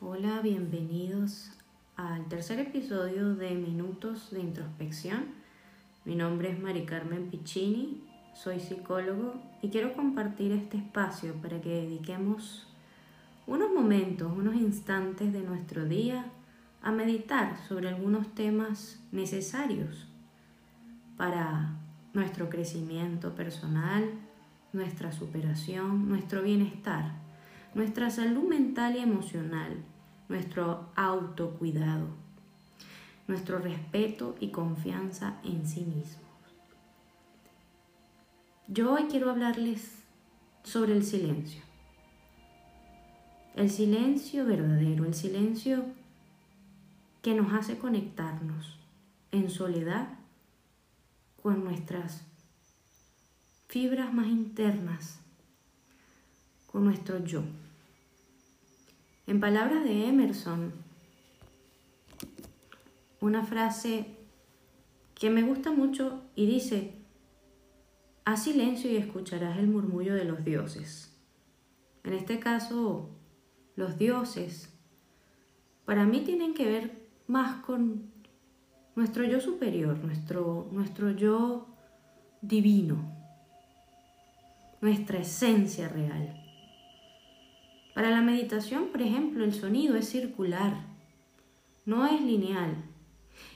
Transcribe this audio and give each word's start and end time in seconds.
Hola, 0.00 0.42
bienvenidos 0.42 1.50
al 1.96 2.28
tercer 2.28 2.60
episodio 2.60 3.34
de 3.34 3.56
Minutos 3.56 4.30
de 4.30 4.38
Introspección. 4.38 5.24
Mi 6.04 6.14
nombre 6.14 6.52
es 6.52 6.60
Mari 6.60 6.84
Carmen 6.84 7.28
Piccini, 7.30 8.04
soy 8.32 8.60
psicólogo 8.60 9.34
y 9.60 9.70
quiero 9.70 9.94
compartir 9.94 10.52
este 10.52 10.76
espacio 10.76 11.34
para 11.42 11.60
que 11.60 11.70
dediquemos 11.70 12.68
unos 13.48 13.72
momentos, 13.72 14.30
unos 14.32 14.54
instantes 14.54 15.32
de 15.32 15.42
nuestro 15.42 15.84
día 15.84 16.26
a 16.80 16.92
meditar 16.92 17.58
sobre 17.66 17.88
algunos 17.88 18.32
temas 18.36 19.00
necesarios 19.10 20.06
para 21.16 21.76
nuestro 22.12 22.48
crecimiento 22.48 23.34
personal, 23.34 24.08
nuestra 24.72 25.10
superación, 25.10 26.08
nuestro 26.08 26.42
bienestar, 26.42 27.26
nuestra 27.74 28.10
salud 28.10 28.48
mental 28.48 28.96
y 28.96 29.00
emocional, 29.00 29.76
nuestro 30.28 30.90
autocuidado, 30.96 32.08
nuestro 33.26 33.58
respeto 33.58 34.36
y 34.40 34.50
confianza 34.50 35.38
en 35.44 35.66
sí 35.66 35.80
mismos. 35.80 36.28
Yo 38.66 38.92
hoy 38.92 39.04
quiero 39.04 39.30
hablarles 39.30 40.02
sobre 40.62 40.92
el 40.92 41.04
silencio. 41.04 41.62
El 43.56 43.70
silencio 43.70 44.44
verdadero, 44.44 45.04
el 45.04 45.14
silencio 45.14 45.84
que 47.22 47.34
nos 47.34 47.52
hace 47.52 47.78
conectarnos 47.78 48.78
en 49.32 49.50
soledad 49.50 50.08
con 51.42 51.64
nuestras 51.64 52.22
fibras 53.68 54.12
más 54.12 54.26
internas, 54.26 55.20
con 56.70 56.84
nuestro 56.84 57.24
yo. 57.24 57.42
En 59.26 59.40
palabras 59.40 59.84
de 59.84 60.06
Emerson, 60.06 60.72
una 63.20 63.44
frase 63.44 64.06
que 65.14 65.30
me 65.30 65.42
gusta 65.42 65.72
mucho 65.72 66.22
y 66.36 66.46
dice, 66.46 66.94
haz 68.24 68.44
silencio 68.44 68.90
y 68.90 68.96
escucharás 68.96 69.58
el 69.58 69.68
murmullo 69.68 70.14
de 70.14 70.24
los 70.24 70.44
dioses. 70.44 71.14
En 72.04 72.12
este 72.12 72.38
caso, 72.38 73.10
los 73.74 73.98
dioses, 73.98 74.72
para 75.84 76.04
mí 76.04 76.20
tienen 76.20 76.54
que 76.54 76.66
ver 76.66 77.08
más 77.26 77.62
con 77.64 78.10
nuestro 78.94 79.24
yo 79.24 79.40
superior, 79.40 79.98
nuestro, 79.98 80.68
nuestro 80.72 81.10
yo 81.10 81.66
divino, 82.40 82.96
nuestra 84.80 85.18
esencia 85.18 85.88
real. 85.88 86.37
Para 87.98 88.12
la 88.12 88.20
meditación, 88.20 88.90
por 88.92 89.02
ejemplo, 89.02 89.42
el 89.42 89.52
sonido 89.52 89.96
es 89.96 90.08
circular, 90.08 90.86
no 91.84 92.06
es 92.06 92.20
lineal. 92.20 92.76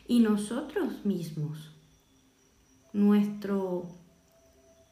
Y 0.08 0.18
nosotros 0.18 1.04
mismos, 1.04 1.76
nuestro, 2.92 3.86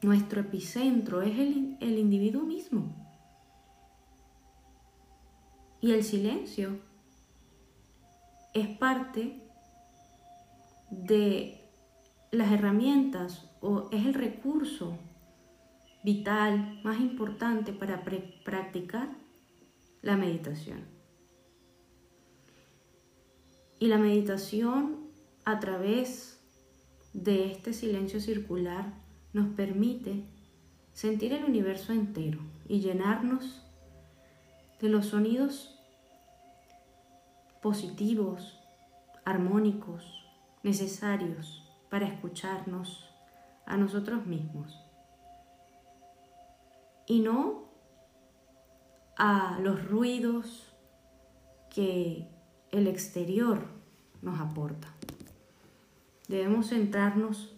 nuestro 0.03 0.39
epicentro 0.39 1.21
es 1.21 1.37
el, 1.37 1.75
el 1.81 1.99
individuo 1.99 2.43
mismo. 2.43 2.95
Y 5.81 5.91
el 5.91 6.05
silencio 6.05 6.79
es 8.53 8.69
parte 8.77 9.37
de 10.91 11.59
las 12.31 12.53
herramientas 12.53 13.49
o 13.59 13.89
es 13.91 14.05
el 14.05 14.13
recurso 14.13 14.97
vital 16.05 16.79
más 16.85 17.01
importante 17.01 17.73
para 17.73 18.05
practicar 18.45 19.20
la 20.01 20.17
meditación. 20.17 20.85
Y 23.79 23.87
la 23.87 23.97
meditación 23.97 25.11
a 25.45 25.59
través 25.59 26.39
de 27.13 27.51
este 27.51 27.73
silencio 27.73 28.19
circular 28.19 28.93
nos 29.33 29.47
permite 29.55 30.25
sentir 30.93 31.33
el 31.33 31.45
universo 31.45 31.93
entero 31.93 32.39
y 32.67 32.79
llenarnos 32.79 33.63
de 34.79 34.89
los 34.89 35.07
sonidos 35.07 35.79
positivos, 37.61 38.59
armónicos, 39.25 40.25
necesarios 40.63 41.63
para 41.89 42.07
escucharnos 42.07 43.09
a 43.65 43.77
nosotros 43.77 44.25
mismos 44.25 44.79
y 47.05 47.19
no 47.19 47.70
a 49.23 49.59
los 49.59 49.87
ruidos 49.87 50.73
que 51.69 52.27
el 52.71 52.87
exterior 52.87 53.67
nos 54.23 54.41
aporta. 54.41 54.87
Debemos 56.27 56.69
centrarnos 56.69 57.53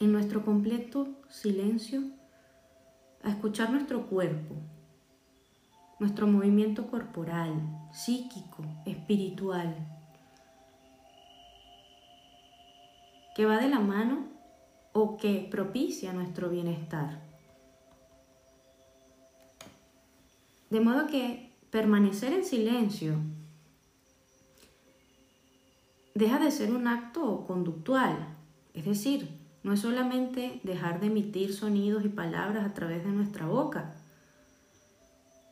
en 0.00 0.10
nuestro 0.10 0.44
completo 0.44 1.06
silencio 1.28 2.02
a 3.22 3.28
escuchar 3.28 3.70
nuestro 3.70 4.08
cuerpo, 4.08 4.56
nuestro 6.00 6.26
movimiento 6.26 6.88
corporal, 6.90 7.52
psíquico, 7.92 8.64
espiritual, 8.86 9.76
que 13.36 13.46
va 13.46 13.58
de 13.58 13.68
la 13.68 13.78
mano 13.78 14.26
o 14.92 15.16
que 15.16 15.46
propicia 15.48 16.12
nuestro 16.12 16.50
bienestar. 16.50 17.29
De 20.70 20.80
modo 20.80 21.08
que 21.08 21.52
permanecer 21.70 22.32
en 22.32 22.44
silencio 22.44 23.16
deja 26.14 26.38
de 26.38 26.52
ser 26.52 26.70
un 26.70 26.86
acto 26.86 27.44
conductual, 27.44 28.36
es 28.72 28.84
decir, 28.84 29.28
no 29.64 29.72
es 29.72 29.80
solamente 29.80 30.60
dejar 30.62 31.00
de 31.00 31.08
emitir 31.08 31.52
sonidos 31.52 32.04
y 32.04 32.08
palabras 32.08 32.64
a 32.64 32.72
través 32.72 33.04
de 33.04 33.10
nuestra 33.10 33.46
boca, 33.46 33.96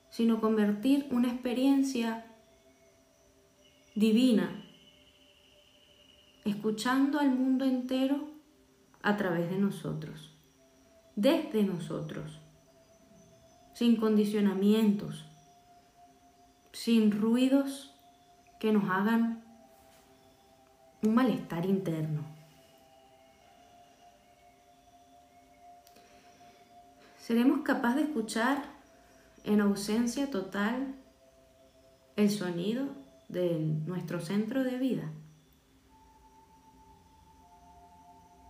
sino 0.08 0.40
convertir 0.40 1.08
una 1.10 1.28
experiencia 1.28 2.24
divina, 3.96 4.64
escuchando 6.44 7.18
al 7.18 7.30
mundo 7.30 7.64
entero 7.64 8.28
a 9.02 9.16
través 9.16 9.50
de 9.50 9.58
nosotros, 9.58 10.32
desde 11.16 11.64
nosotros 11.64 12.40
sin 13.78 13.94
condicionamientos, 13.94 15.24
sin 16.72 17.12
ruidos 17.12 17.94
que 18.58 18.72
nos 18.72 18.90
hagan 18.90 19.44
un 21.04 21.14
malestar 21.14 21.64
interno. 21.64 22.22
Seremos 27.18 27.60
capaces 27.60 27.98
de 27.98 28.02
escuchar 28.08 28.64
en 29.44 29.60
ausencia 29.60 30.28
total 30.28 30.96
el 32.16 32.30
sonido 32.30 32.88
de 33.28 33.60
nuestro 33.86 34.18
centro 34.18 34.64
de 34.64 34.76
vida. 34.78 35.12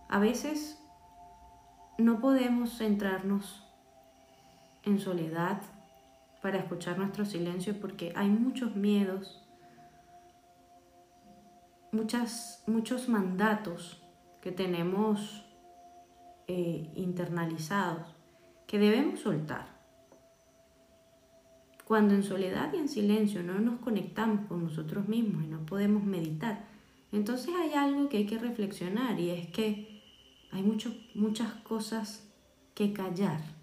A 0.09 0.17
veces 0.17 0.83
no 1.99 2.19
podemos 2.19 2.79
centrarnos 2.79 3.68
en 4.89 4.99
soledad 4.99 5.61
para 6.41 6.57
escuchar 6.57 6.97
nuestro 6.97 7.25
silencio 7.25 7.79
porque 7.79 8.13
hay 8.15 8.29
muchos 8.29 8.75
miedos, 8.75 9.41
muchas, 11.91 12.63
muchos 12.67 13.09
mandatos 13.09 14.01
que 14.41 14.51
tenemos 14.51 15.45
eh, 16.47 16.89
internalizados 16.95 18.15
que 18.67 18.79
debemos 18.79 19.19
soltar. 19.19 19.79
Cuando 21.85 22.13
en 22.13 22.23
soledad 22.23 22.71
y 22.73 22.77
en 22.77 22.87
silencio 22.87 23.41
no 23.41 23.59
nos 23.59 23.79
conectamos 23.79 24.47
con 24.47 24.63
nosotros 24.63 25.07
mismos 25.07 25.43
y 25.43 25.47
no 25.47 25.65
podemos 25.65 26.03
meditar, 26.03 26.67
entonces 27.11 27.53
hay 27.55 27.73
algo 27.73 28.09
que 28.09 28.17
hay 28.17 28.25
que 28.27 28.37
reflexionar 28.37 29.19
y 29.19 29.31
es 29.31 29.47
que 29.47 30.01
hay 30.51 30.61
muchas 30.61 31.53
cosas 31.63 32.31
que 32.75 32.93
callar 32.93 33.58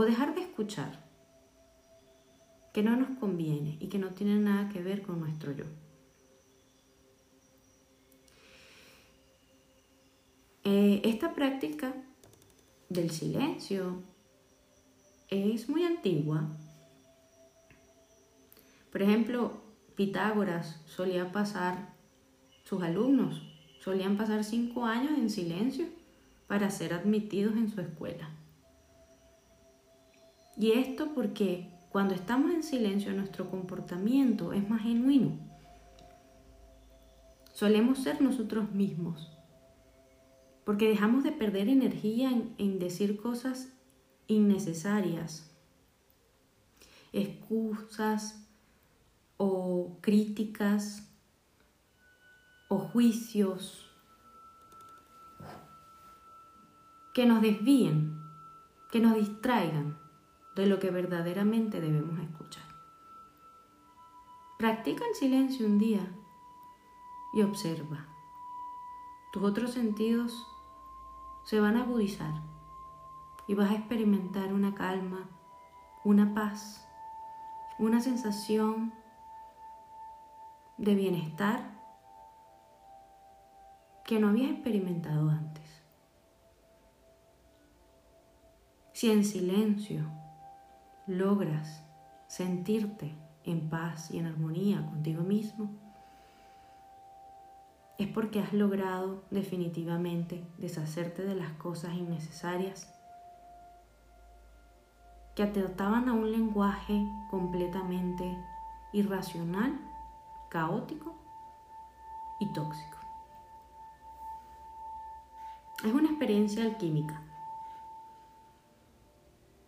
o 0.00 0.04
dejar 0.06 0.34
de 0.34 0.40
escuchar 0.40 0.98
que 2.72 2.82
no 2.82 2.96
nos 2.96 3.18
conviene 3.18 3.76
y 3.80 3.88
que 3.88 3.98
no 3.98 4.14
tiene 4.14 4.36
nada 4.36 4.70
que 4.70 4.80
ver 4.82 5.02
con 5.02 5.20
nuestro 5.20 5.52
yo. 5.52 5.66
Eh, 10.64 11.02
esta 11.04 11.34
práctica 11.34 11.92
del 12.88 13.10
silencio 13.10 14.02
es 15.28 15.68
muy 15.68 15.84
antigua. 15.84 16.48
Por 18.90 19.02
ejemplo, 19.02 19.60
Pitágoras 19.96 20.80
solía 20.86 21.30
pasar, 21.30 21.92
sus 22.64 22.82
alumnos 22.82 23.42
solían 23.80 24.16
pasar 24.16 24.44
cinco 24.44 24.86
años 24.86 25.18
en 25.18 25.28
silencio 25.28 25.88
para 26.46 26.70
ser 26.70 26.94
admitidos 26.94 27.54
en 27.56 27.70
su 27.70 27.82
escuela. 27.82 28.39
Y 30.60 30.72
esto 30.72 31.14
porque 31.14 31.70
cuando 31.88 32.12
estamos 32.12 32.52
en 32.52 32.62
silencio 32.62 33.14
nuestro 33.14 33.48
comportamiento 33.48 34.52
es 34.52 34.68
más 34.68 34.82
genuino. 34.82 35.38
Solemos 37.54 38.00
ser 38.00 38.20
nosotros 38.20 38.70
mismos, 38.70 39.34
porque 40.66 40.86
dejamos 40.86 41.24
de 41.24 41.32
perder 41.32 41.70
energía 41.70 42.30
en, 42.58 42.78
decir 42.78 43.18
cosas 43.18 43.72
innecesarias, 44.26 45.50
excusas 47.14 48.46
o 49.38 49.96
críticas 50.02 51.10
o 52.68 52.78
juicios 52.80 53.90
que 57.14 57.24
nos 57.24 57.40
desvíen, 57.40 58.14
que 58.92 59.00
nos 59.00 59.14
distraigan 59.14 59.99
de 60.60 60.66
lo 60.66 60.78
que 60.78 60.90
verdaderamente 60.90 61.80
debemos 61.80 62.18
escuchar. 62.20 62.64
Practica 64.58 65.04
el 65.06 65.14
silencio 65.14 65.66
un 65.66 65.78
día 65.78 66.06
y 67.32 67.42
observa. 67.42 68.06
Tus 69.32 69.42
otros 69.42 69.72
sentidos 69.72 70.46
se 71.44 71.60
van 71.60 71.76
a 71.76 71.82
agudizar 71.82 72.34
y 73.48 73.54
vas 73.54 73.70
a 73.70 73.74
experimentar 73.74 74.52
una 74.52 74.74
calma, 74.74 75.30
una 76.04 76.34
paz, 76.34 76.86
una 77.78 78.00
sensación 78.00 78.92
de 80.76 80.94
bienestar 80.94 81.80
que 84.04 84.20
no 84.20 84.28
habías 84.28 84.50
experimentado 84.50 85.30
antes. 85.30 85.82
Si 88.92 89.10
en 89.10 89.24
silencio 89.24 90.20
logras 91.10 91.84
sentirte 92.28 93.12
en 93.44 93.68
paz 93.68 94.12
y 94.12 94.18
en 94.18 94.26
armonía 94.26 94.86
contigo 94.86 95.22
mismo, 95.22 95.70
es 97.98 98.06
porque 98.06 98.40
has 98.40 98.52
logrado 98.52 99.24
definitivamente 99.30 100.46
deshacerte 100.56 101.22
de 101.22 101.34
las 101.34 101.50
cosas 101.54 101.94
innecesarias 101.94 102.88
que 105.34 105.42
atentaban 105.42 106.08
a 106.08 106.12
un 106.12 106.30
lenguaje 106.30 107.04
completamente 107.30 108.38
irracional, 108.92 109.78
caótico 110.48 111.14
y 112.38 112.52
tóxico. 112.52 112.98
Es 115.84 115.92
una 115.92 116.08
experiencia 116.08 116.64
alquímica 116.64 117.20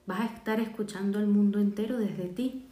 Vas 0.07 0.21
a 0.21 0.25
estar 0.27 0.61
escuchando 0.61 1.19
al 1.19 1.27
mundo 1.27 1.59
entero 1.59 1.99
desde 1.99 2.29
ti. 2.29 2.69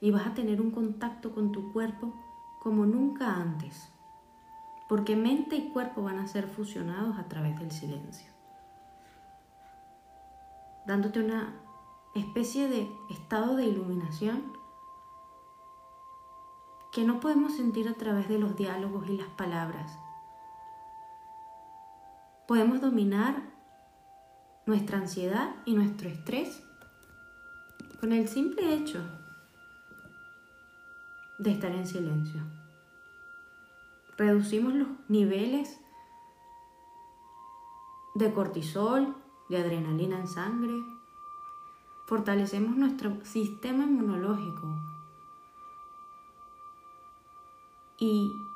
Y 0.00 0.10
vas 0.10 0.26
a 0.26 0.34
tener 0.34 0.60
un 0.60 0.70
contacto 0.70 1.34
con 1.34 1.50
tu 1.50 1.72
cuerpo 1.72 2.14
como 2.60 2.86
nunca 2.86 3.34
antes. 3.34 3.88
Porque 4.88 5.16
mente 5.16 5.56
y 5.56 5.70
cuerpo 5.70 6.02
van 6.02 6.18
a 6.18 6.28
ser 6.28 6.46
fusionados 6.46 7.18
a 7.18 7.28
través 7.28 7.58
del 7.58 7.70
silencio. 7.72 8.30
Dándote 10.86 11.20
una 11.20 11.54
especie 12.14 12.68
de 12.68 12.88
estado 13.10 13.56
de 13.56 13.66
iluminación 13.66 14.52
que 16.92 17.04
no 17.04 17.20
podemos 17.20 17.54
sentir 17.56 17.88
a 17.88 17.94
través 17.94 18.28
de 18.28 18.38
los 18.38 18.56
diálogos 18.56 19.08
y 19.08 19.18
las 19.18 19.28
palabras. 19.28 19.98
Podemos 22.46 22.80
dominar 22.80 23.57
nuestra 24.68 24.98
ansiedad 24.98 25.56
y 25.64 25.74
nuestro 25.74 26.10
estrés 26.10 26.62
con 28.00 28.12
el 28.12 28.28
simple 28.28 28.74
hecho 28.74 29.00
de 31.38 31.52
estar 31.52 31.70
en 31.70 31.86
silencio. 31.86 32.42
Reducimos 34.18 34.74
los 34.74 34.88
niveles 35.08 35.80
de 38.14 38.30
cortisol, 38.34 39.16
de 39.48 39.56
adrenalina 39.56 40.20
en 40.20 40.28
sangre, 40.28 40.74
fortalecemos 42.04 42.76
nuestro 42.76 43.24
sistema 43.24 43.84
inmunológico. 43.84 44.68
Y 47.96 48.46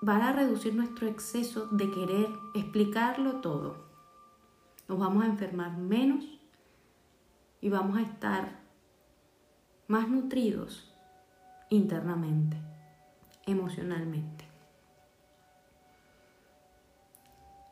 van 0.00 0.22
a 0.22 0.32
reducir 0.32 0.74
nuestro 0.74 1.06
exceso 1.06 1.68
de 1.70 1.92
querer 1.92 2.40
explicarlo 2.54 3.36
todo 3.36 3.86
nos 4.88 4.98
vamos 4.98 5.24
a 5.24 5.26
enfermar 5.26 5.76
menos 5.76 6.24
y 7.60 7.68
vamos 7.68 7.98
a 7.98 8.02
estar 8.02 8.60
más 9.88 10.08
nutridos 10.08 10.92
internamente, 11.70 12.56
emocionalmente. 13.46 14.44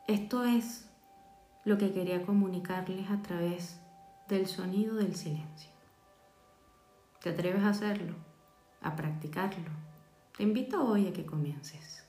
Esto 0.07 0.43
es 0.43 0.89
lo 1.63 1.77
que 1.77 1.91
quería 1.91 2.25
comunicarles 2.25 3.09
a 3.09 3.21
través 3.21 3.79
del 4.27 4.47
sonido 4.47 4.95
del 4.95 5.15
silencio. 5.15 5.71
¿Te 7.21 7.31
atreves 7.31 7.63
a 7.63 7.69
hacerlo? 7.69 8.15
¿A 8.81 8.95
practicarlo? 8.95 9.71
Te 10.37 10.43
invito 10.43 10.85
hoy 10.85 11.07
a 11.07 11.13
que 11.13 11.25
comiences. 11.25 12.04